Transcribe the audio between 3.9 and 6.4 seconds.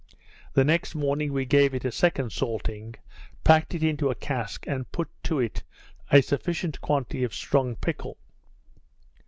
a cask, and put to it a